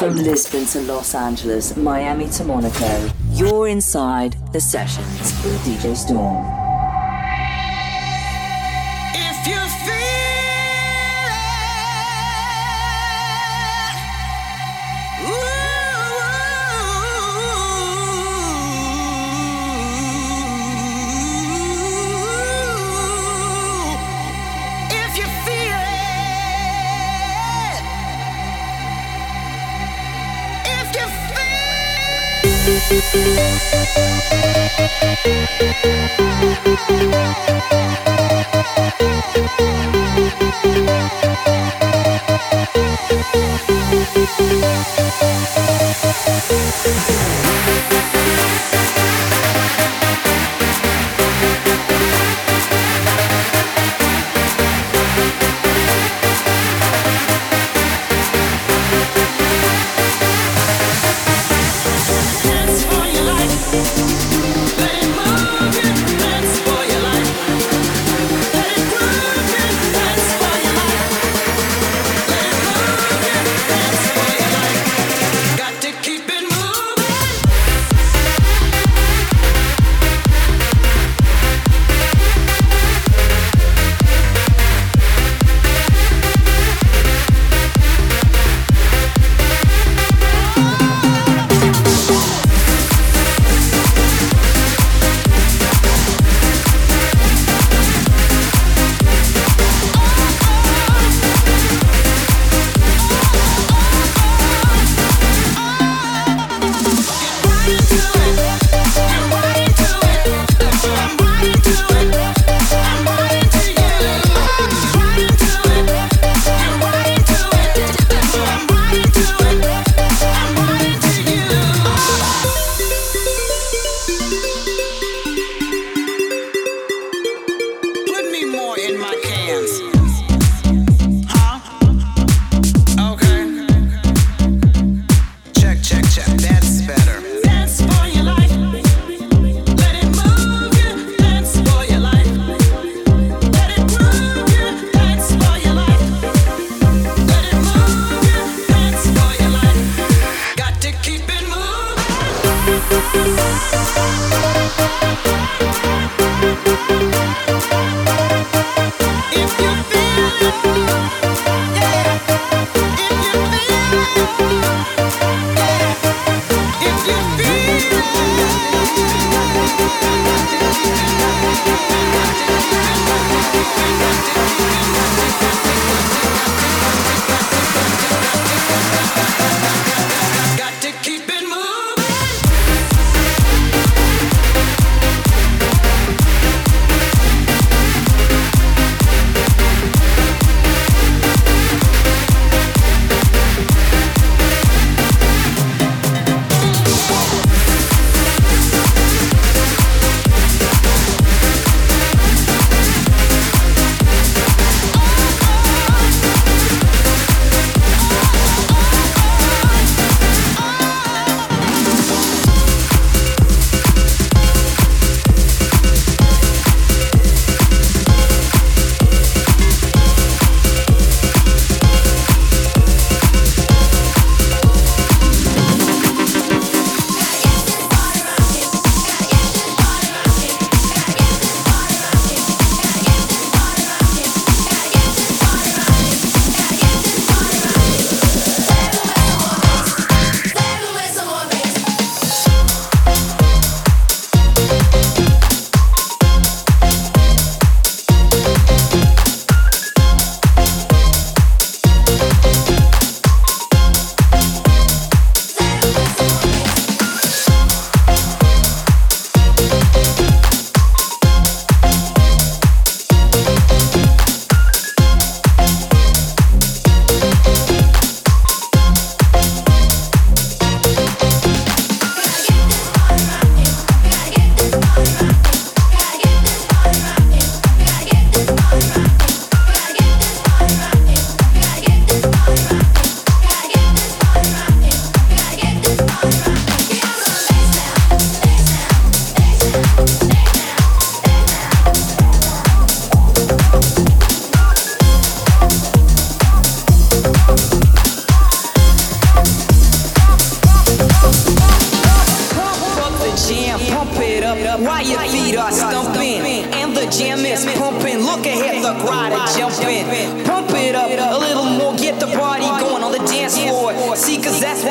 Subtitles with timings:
[0.00, 5.04] From Lisbon to Los Angeles, Miami to Monaco, you're inside the sessions
[5.44, 6.59] with DJ Storm.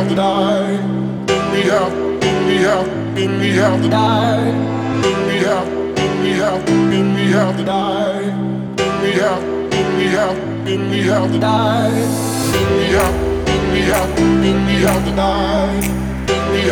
[0.00, 1.26] out the night.
[1.28, 4.54] Let me out, let me out, let me out the night.
[5.02, 8.76] Let me out, let me out, let me out the night.
[8.78, 12.30] Let me out, let me out, let me out the night.
[12.52, 15.56] Let me out, let me out, let me out the night.
[15.60, 16.64] Let me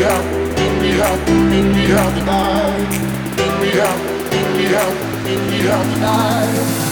[0.00, 0.24] out,
[0.56, 2.90] let me out, let me out the night.
[6.80, 6.89] Let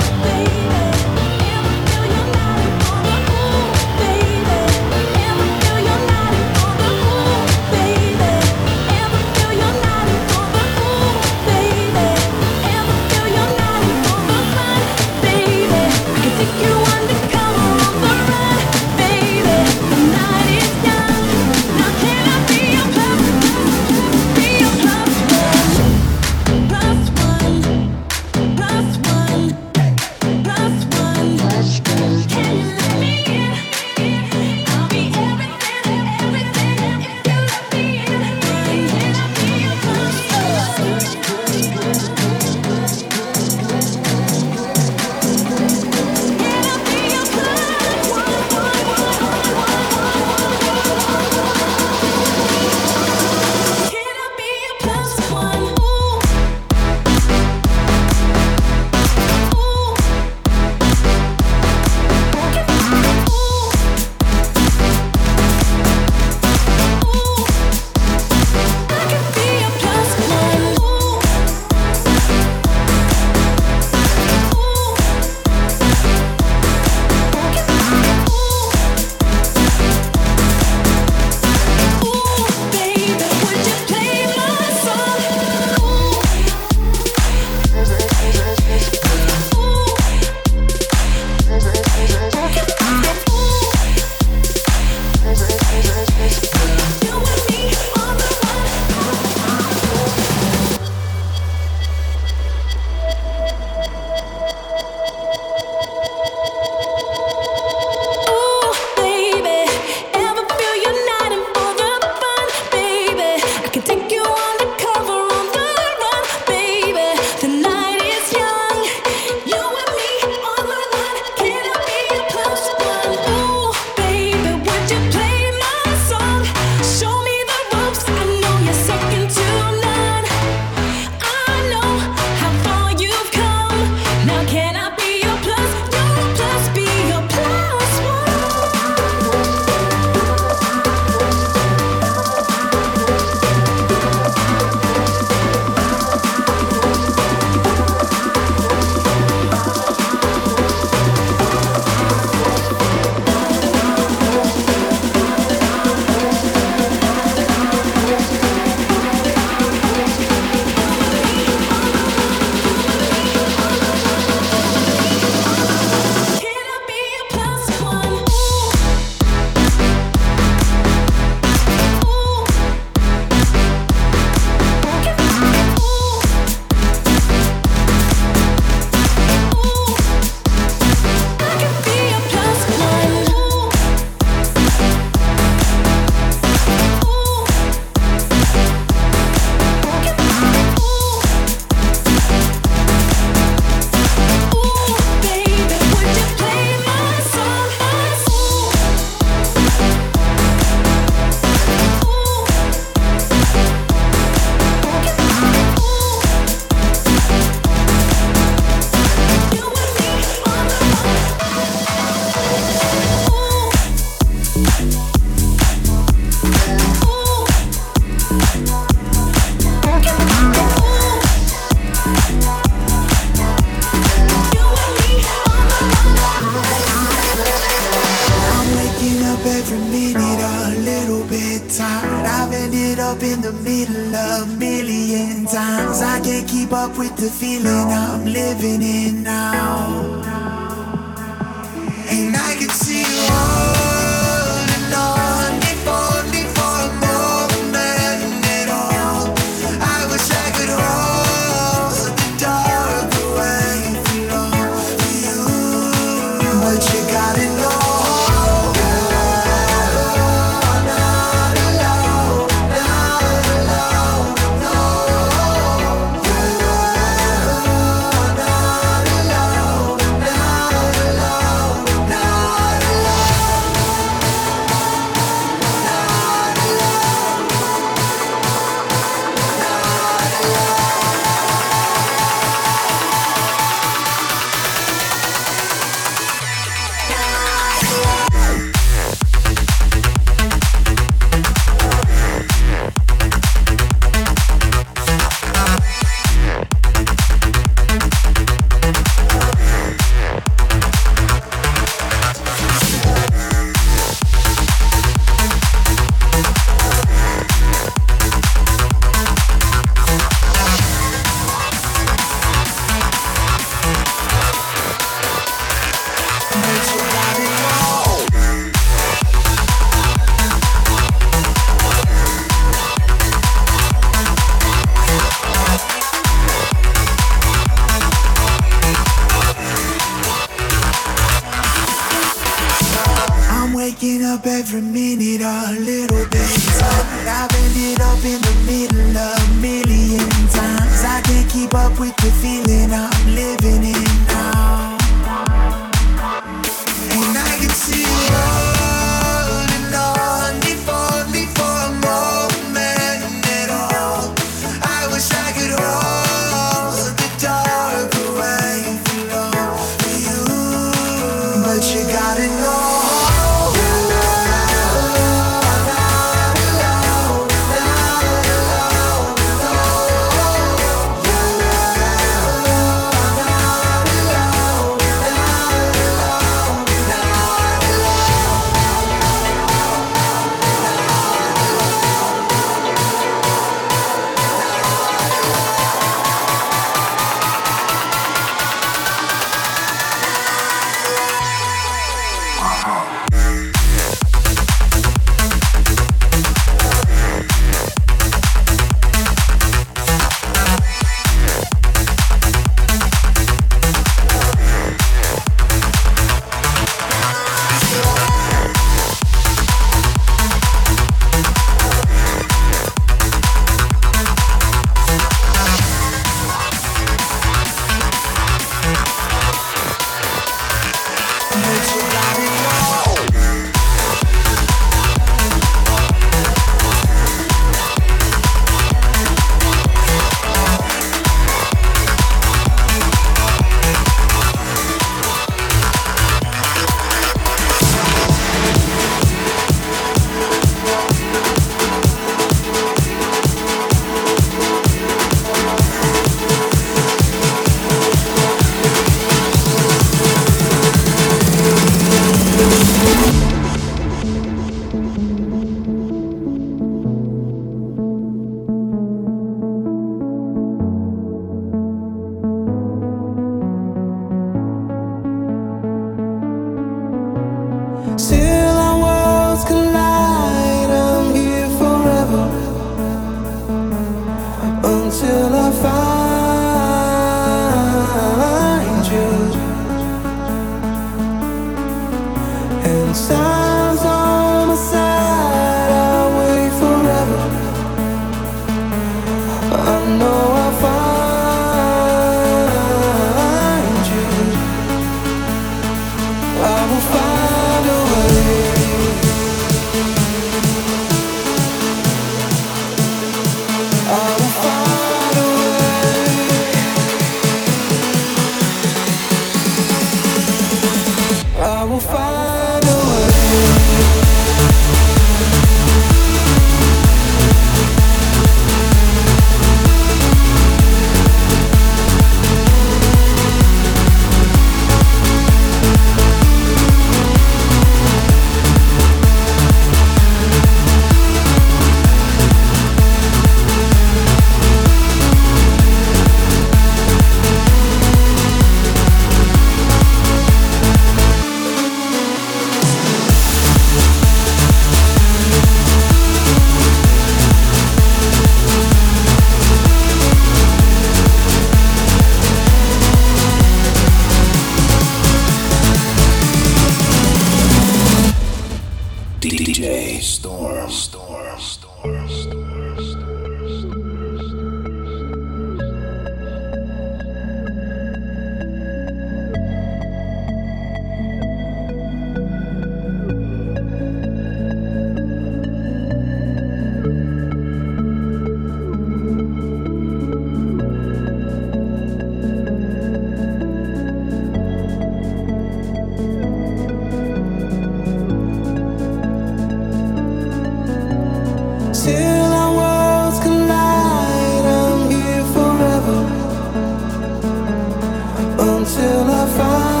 [599.33, 600.00] I find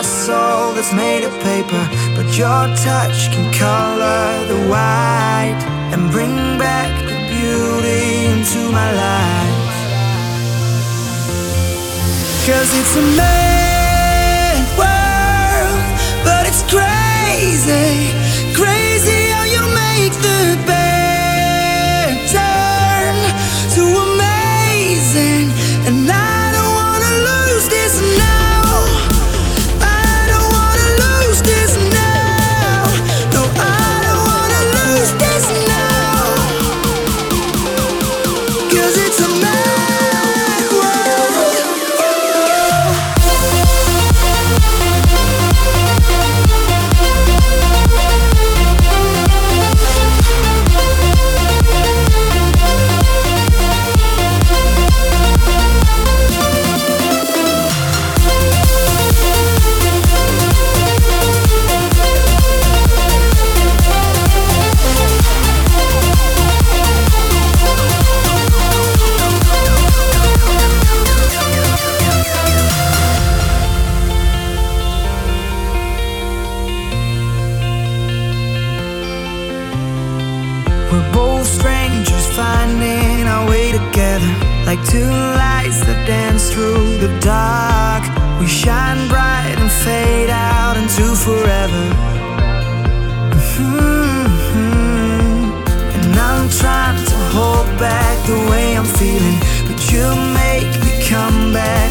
[0.00, 1.84] my soul that's made of paper,
[2.16, 5.60] but your touch can color the white
[5.92, 9.74] and bring back the beauty into my life.
[12.46, 15.82] Cause it's a mad world,
[16.24, 18.14] but it's crazy,
[18.54, 18.89] crazy.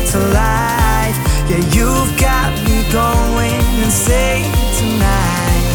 [0.09, 5.65] To life, Yeah, you've got me going insane tonight.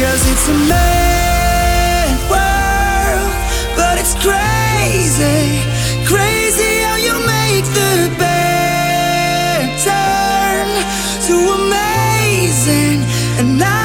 [0.00, 3.32] Cause it's a mad world,
[3.76, 5.62] but it's crazy,
[6.04, 10.66] crazy how you make the bad turn
[11.28, 12.98] to amazing.
[13.38, 13.81] And I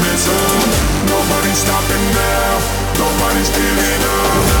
[0.00, 0.26] limits.
[1.06, 2.58] Nobody's stopping now.
[2.98, 4.59] Nobody's giving up.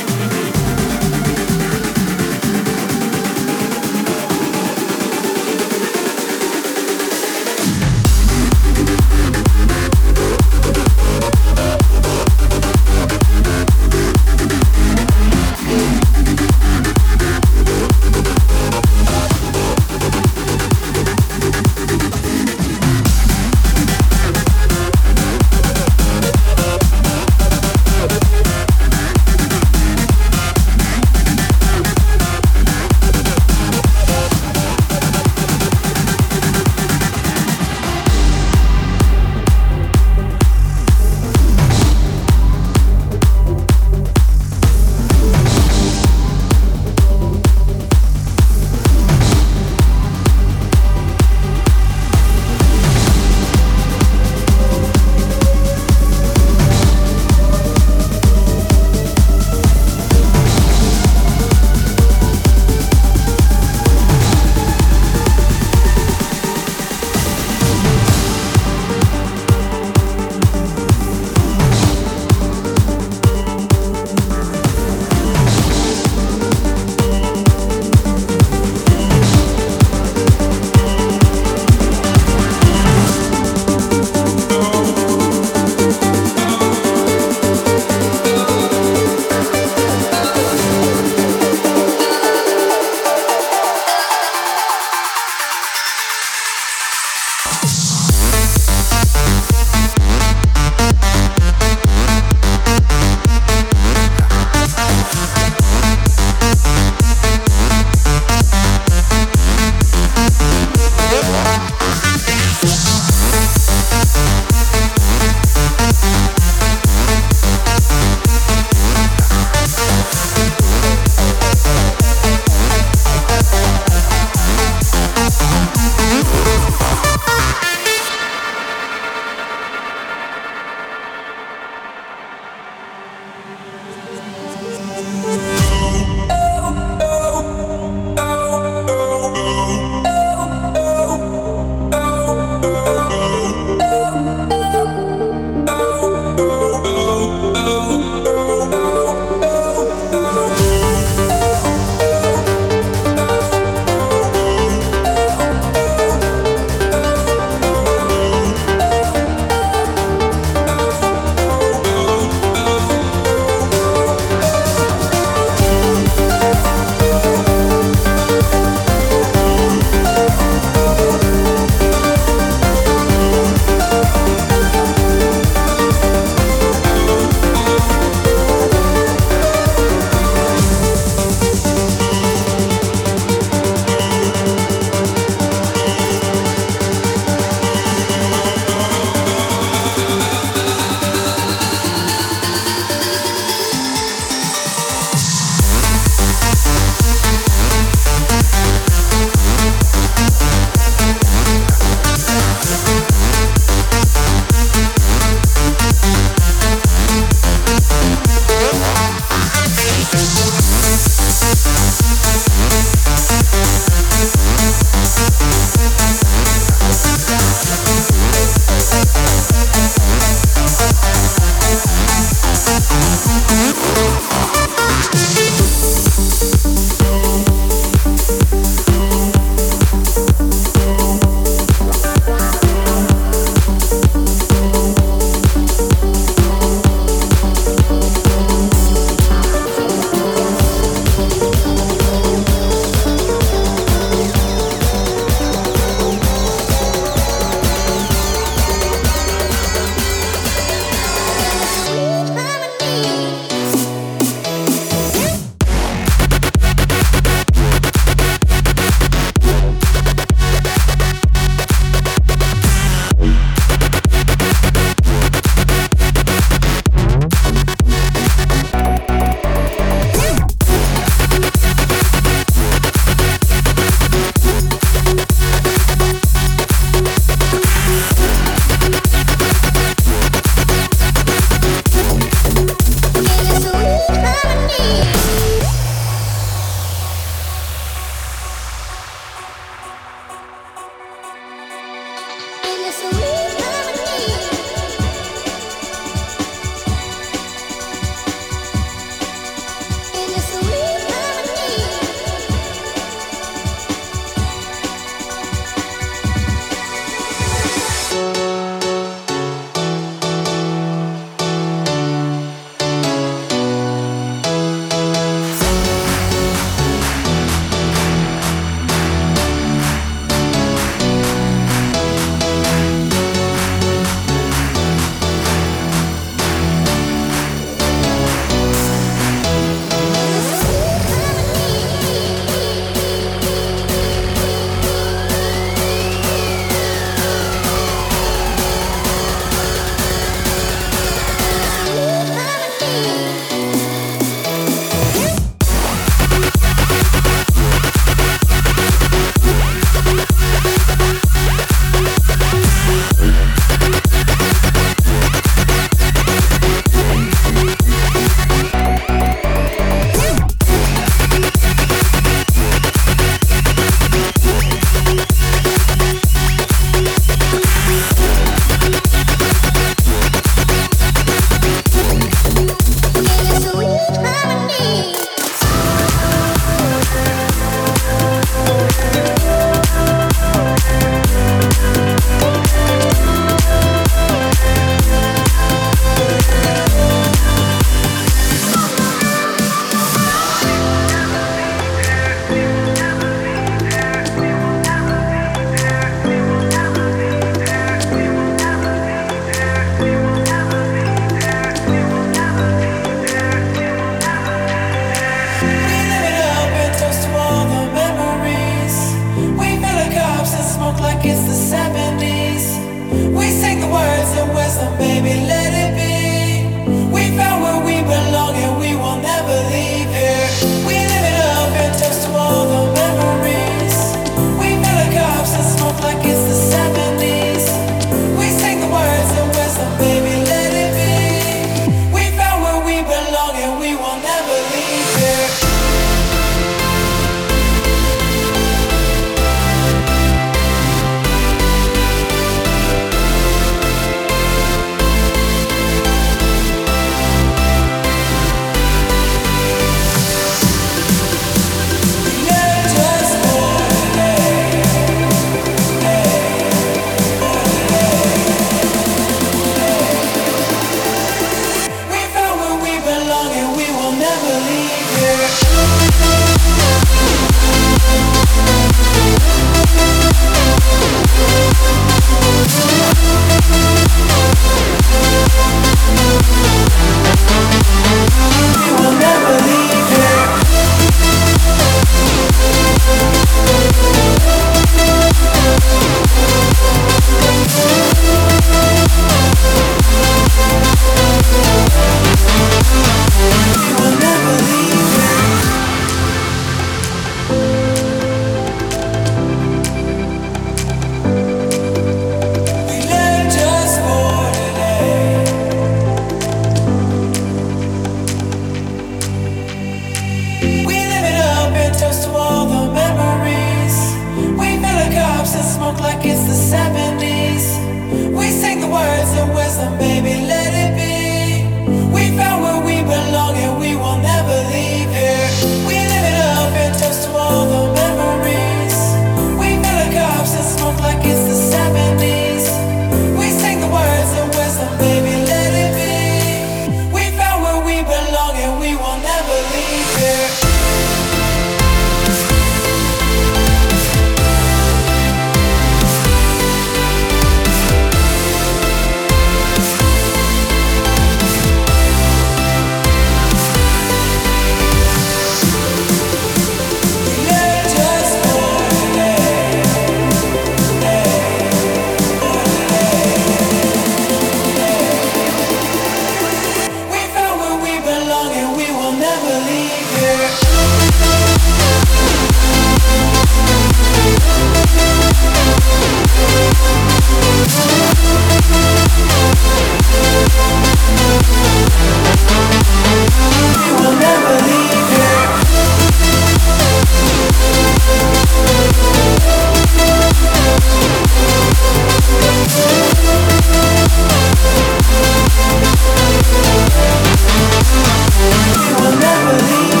[598.81, 600.00] We will never leave.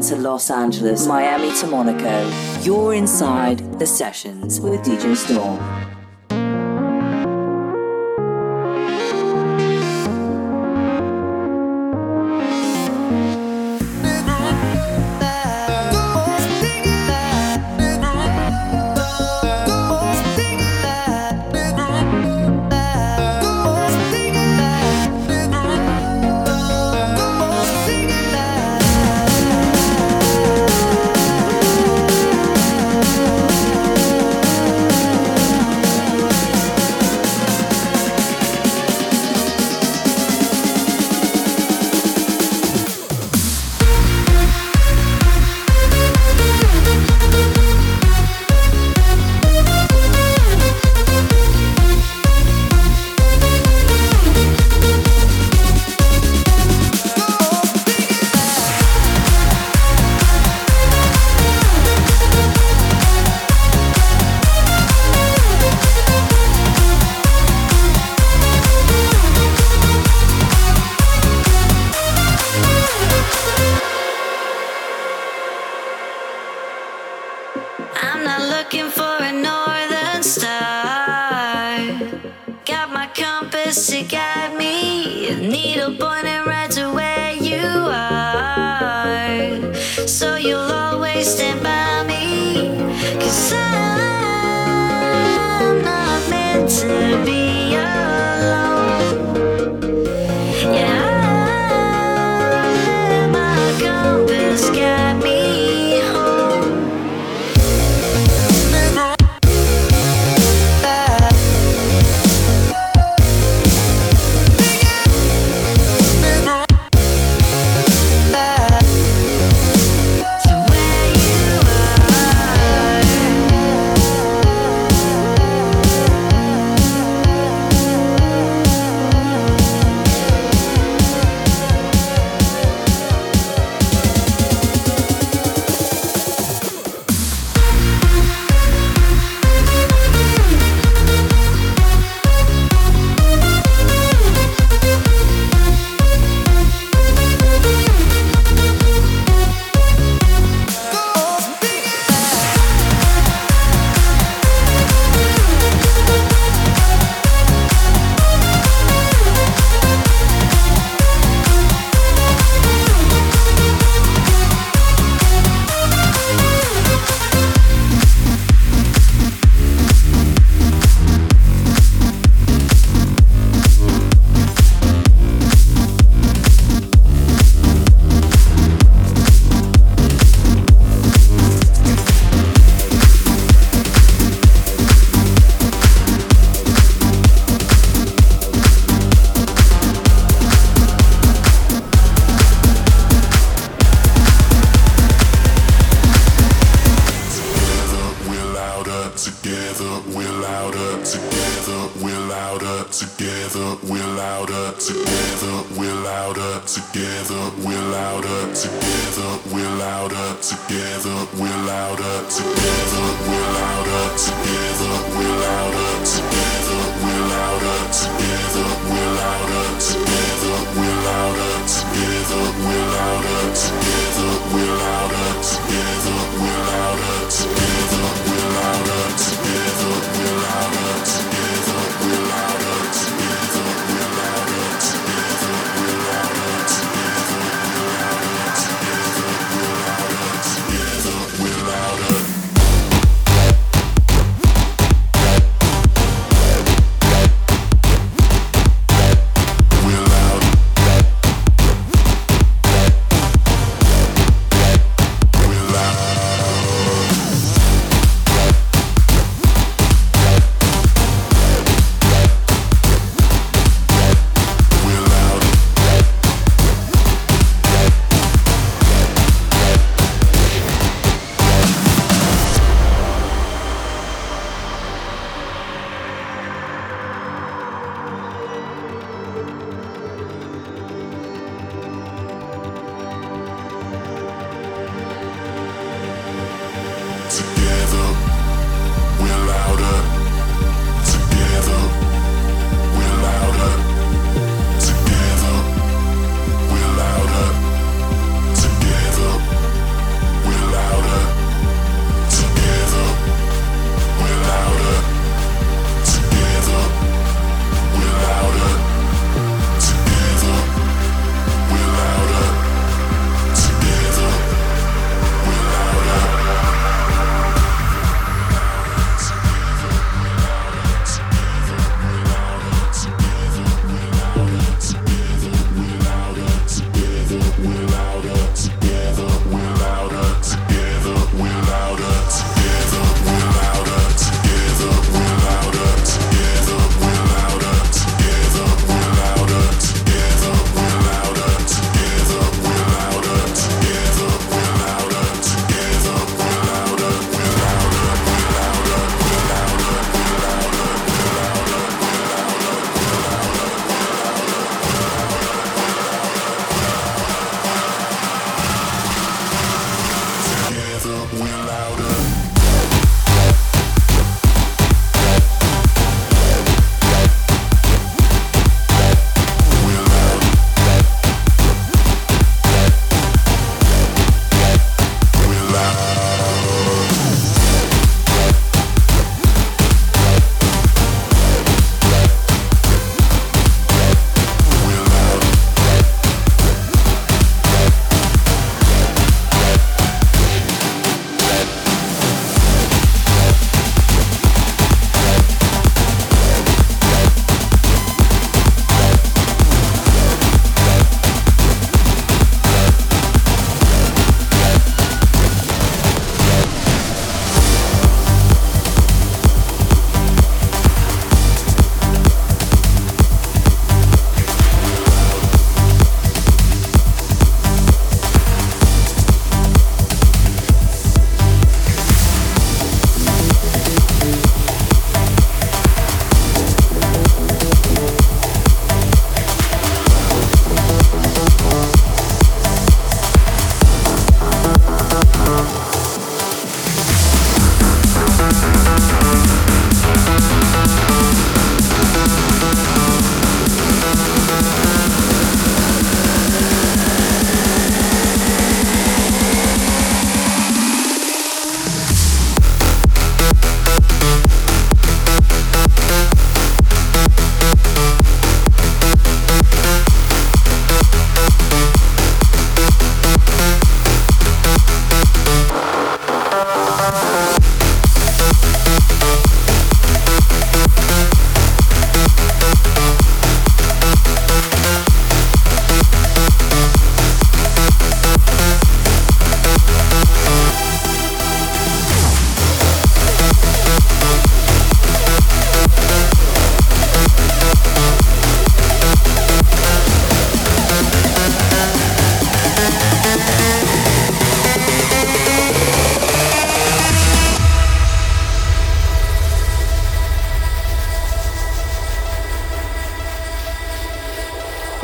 [0.00, 2.30] To Los Angeles, Miami to Monaco.
[2.62, 6.01] You're inside the sessions with DJ Storm.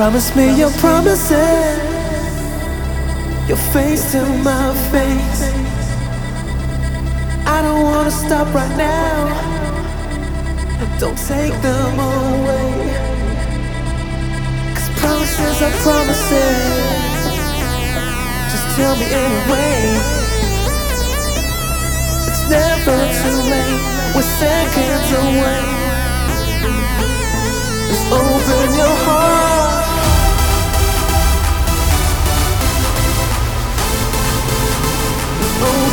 [0.08, 1.78] Promise me your promises,
[3.46, 5.42] your face to my face.
[7.44, 9.28] I don't wanna stop right now.
[10.98, 12.72] Don't take them away.
[14.72, 16.58] Cause promises are promises.
[18.50, 19.76] Just tell me anyway.
[22.28, 23.80] It's never too late.
[24.16, 25.64] We're seconds away.
[27.88, 29.47] Just open your heart.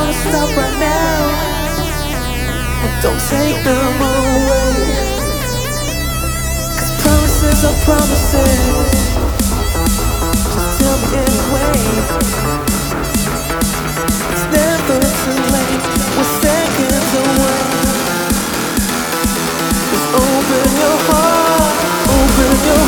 [0.00, 1.20] wanna stop right now.
[2.80, 4.72] But don't take them away.
[6.78, 8.62] Cause promises are promises.
[10.54, 11.80] Just tell me anyway.
[14.32, 15.82] It's never too late.
[16.16, 17.60] We're seconds away.
[19.90, 21.76] Just open your heart.
[22.16, 22.79] Open your